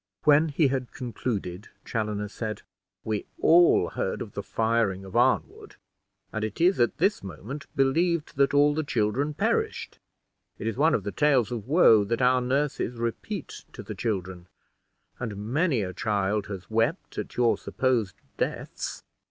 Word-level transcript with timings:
When 0.23 0.49
he 0.49 0.69
had 0.69 0.91
concluded, 0.93 1.67
Chaloner 1.85 2.27
said, 2.27 2.63
"We 3.03 3.27
all 3.39 3.89
heard 3.89 4.19
of 4.23 4.31
the 4.33 4.41
firing 4.41 5.05
of 5.05 5.15
Arnwood, 5.15 5.75
and 6.33 6.43
it 6.43 6.59
is 6.59 6.79
at 6.79 6.97
this 6.97 7.21
moment 7.23 7.67
believed 7.75 8.35
that 8.37 8.51
all 8.51 8.73
the 8.73 8.81
children 8.83 9.35
perished. 9.35 9.99
It 10.57 10.65
is 10.65 10.75
one 10.75 10.95
of 10.95 11.03
the 11.03 11.11
tales 11.11 11.51
of 11.51 11.67
woe 11.67 12.03
that 12.03 12.19
our 12.19 12.41
nurses 12.41 12.95
repeat 12.97 13.63
to 13.73 13.83
the 13.83 13.93
children, 13.93 14.47
and 15.19 15.37
many 15.37 15.83
a 15.83 15.93
child 15.93 16.47
has 16.47 16.67
wept 16.67 17.19
at 17.19 17.37
your 17.37 17.55
supposed 17.55 18.15
deaths. 18.37 19.03